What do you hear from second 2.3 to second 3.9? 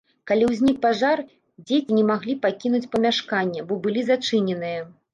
пакінуць памяшкання, бо